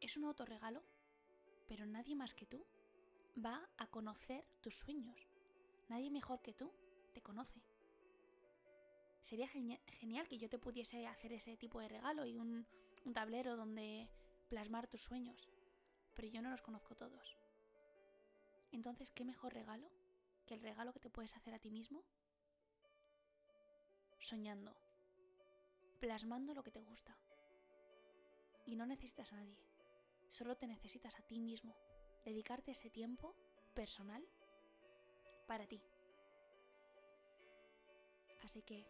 Es 0.01 0.17
un 0.17 0.25
autorregalo, 0.25 0.83
pero 1.69 1.85
nadie 1.85 2.15
más 2.15 2.35
que 2.35 2.47
tú 2.47 2.65
va 3.37 3.69
a 3.79 3.87
conocer 3.87 4.45
tus 4.61 4.75
sueños. 4.75 5.29
Nadie 5.89 6.11
mejor 6.11 6.41
que 6.43 6.55
tú 6.55 6.73
te 7.13 7.23
conoce 7.23 7.63
sería 9.25 9.49
genial 9.49 10.29
que 10.29 10.37
yo 10.37 10.51
te 10.51 10.59
pudiese 10.59 11.07
hacer 11.07 11.33
ese 11.33 11.57
tipo 11.57 11.81
de 11.81 11.89
regalo 11.89 12.27
y 12.27 12.37
un, 12.37 12.67
tablero 13.15 13.57
donde 13.57 14.09
plasmar 14.49 14.87
tus 14.87 15.03
sueños, 15.03 15.49
pero 16.15 16.29
yo 16.29 16.43
no 16.43 16.51
los 16.51 16.63
conozco 16.63 16.95
todos. 16.95 17.37
Entonces, 18.71 19.11
¿qué 19.11 19.25
mejor 19.25 19.55
regalo 19.55 19.91
que 20.47 20.55
el 20.55 20.61
regalo 20.61 20.93
que 20.93 21.01
te 21.01 21.11
puedes 21.11 21.37
hacer 21.37 21.55
a 21.55 21.59
ti 21.59 21.71
mismo? 21.71 22.03
Soñando, 24.19 24.77
plasmando 26.01 26.55
lo 26.55 26.63
que 26.63 26.71
te 26.71 26.81
gusta. 26.81 27.17
Y 28.67 28.77
no 28.77 28.87
necesitas 28.87 29.33
a 29.33 29.37
nadie, 29.37 29.59
solo 30.29 30.57
te 30.57 30.67
necesitas 30.67 31.19
a 31.19 31.23
ti 31.23 31.39
mismo, 31.39 31.75
dedicarte 32.25 32.73
ese 32.73 32.91
tiempo 32.91 33.35
personal 33.75 34.27
para 35.47 35.67
ti. 35.67 35.81
Así 38.43 38.63
que 38.63 38.87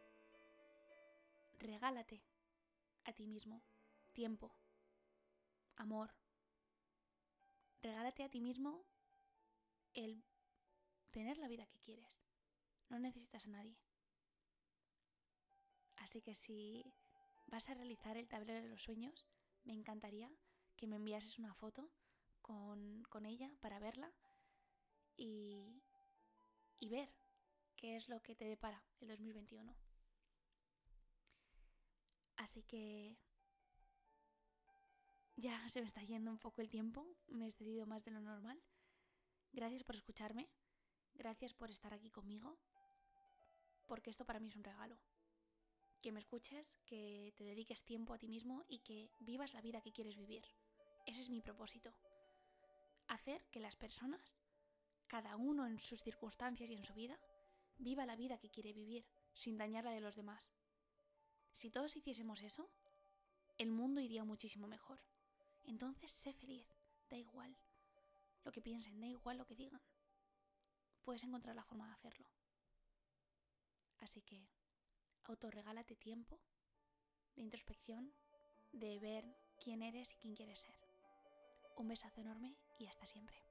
regálate 1.58 2.22
a 3.04 3.12
ti 3.12 3.26
mismo 3.26 3.62
tiempo, 4.12 4.54
amor. 5.76 6.14
Regálate 7.82 8.24
a 8.24 8.30
ti 8.30 8.40
mismo 8.40 8.84
el 9.92 10.24
tener 11.10 11.38
la 11.38 11.48
vida 11.48 11.66
que 11.66 11.78
quieres. 11.80 12.20
No 12.88 12.98
necesitas 12.98 13.46
a 13.46 13.50
nadie. 13.50 13.76
Así 15.96 16.20
que 16.20 16.34
si 16.34 16.84
vas 17.46 17.68
a 17.68 17.74
realizar 17.74 18.16
el 18.16 18.28
tablero 18.28 18.62
de 18.62 18.68
los 18.68 18.82
sueños, 18.82 19.26
me 19.64 19.72
encantaría 19.72 20.30
que 20.76 20.86
me 20.86 20.96
enviases 20.96 21.38
una 21.38 21.54
foto 21.54 21.90
con, 22.44 23.24
ella 23.24 23.50
para 23.60 23.78
verla 23.78 24.12
y, 25.16 25.82
y 26.78 26.88
ver 26.90 27.08
qué 27.74 27.96
es 27.96 28.08
lo 28.08 28.20
que 28.20 28.36
te 28.36 28.44
depara 28.44 28.84
el 29.00 29.08
2021. 29.08 29.74
Así 32.36 32.62
que 32.64 33.16
ya 35.36 35.56
se 35.70 35.80
me 35.80 35.86
está 35.86 36.02
yendo 36.02 36.30
un 36.30 36.38
poco 36.38 36.60
el 36.60 36.68
tiempo, 36.68 37.06
me 37.28 37.46
he 37.46 37.48
excedido 37.48 37.86
más 37.86 38.04
de 38.04 38.10
lo 38.10 38.20
normal. 38.20 38.62
Gracias 39.52 39.84
por 39.84 39.94
escucharme, 39.94 40.50
gracias 41.14 41.54
por 41.54 41.70
estar 41.70 41.94
aquí 41.94 42.10
conmigo, 42.10 42.58
porque 43.86 44.10
esto 44.10 44.26
para 44.26 44.40
mí 44.40 44.48
es 44.48 44.56
un 44.56 44.64
regalo. 44.64 44.98
Que 46.02 46.12
me 46.12 46.18
escuches, 46.18 46.76
que 46.84 47.32
te 47.36 47.44
dediques 47.44 47.84
tiempo 47.84 48.12
a 48.12 48.18
ti 48.18 48.28
mismo 48.28 48.64
y 48.68 48.80
que 48.80 49.10
vivas 49.20 49.54
la 49.54 49.62
vida 49.62 49.80
que 49.80 49.92
quieres 49.92 50.16
vivir. 50.16 50.44
Ese 51.06 51.22
es 51.22 51.30
mi 51.30 51.40
propósito. 51.40 51.94
Hacer 53.08 53.44
que 53.50 53.60
las 53.60 53.76
personas, 53.76 54.40
cada 55.06 55.36
uno 55.36 55.66
en 55.66 55.78
sus 55.78 56.02
circunstancias 56.02 56.70
y 56.70 56.74
en 56.74 56.84
su 56.84 56.94
vida, 56.94 57.18
viva 57.76 58.06
la 58.06 58.16
vida 58.16 58.38
que 58.38 58.50
quiere 58.50 58.72
vivir, 58.72 59.06
sin 59.32 59.58
dañar 59.58 59.84
la 59.84 59.92
de 59.92 60.00
los 60.00 60.16
demás. 60.16 60.52
Si 61.52 61.70
todos 61.70 61.96
hiciésemos 61.96 62.42
eso, 62.42 62.70
el 63.58 63.70
mundo 63.70 64.00
iría 64.00 64.24
muchísimo 64.24 64.66
mejor. 64.66 65.00
Entonces 65.64 66.10
sé 66.10 66.32
feliz, 66.32 66.66
da 67.08 67.16
igual 67.16 67.56
lo 68.44 68.52
que 68.52 68.60
piensen, 68.60 69.00
da 69.00 69.06
igual 69.06 69.38
lo 69.38 69.46
que 69.46 69.56
digan. 69.56 69.80
Puedes 71.02 71.24
encontrar 71.24 71.54
la 71.54 71.64
forma 71.64 71.86
de 71.86 71.92
hacerlo. 71.92 72.28
Así 74.00 74.20
que 74.22 74.46
autorregálate 75.24 75.96
tiempo 75.96 76.40
de 77.34 77.42
introspección, 77.42 78.12
de 78.72 78.98
ver 78.98 79.24
quién 79.62 79.82
eres 79.82 80.12
y 80.12 80.16
quién 80.16 80.34
quieres 80.34 80.58
ser. 80.58 80.83
Un 81.76 81.88
besazo 81.88 82.20
enorme 82.20 82.56
y 82.78 82.86
hasta 82.86 83.06
siempre. 83.06 83.43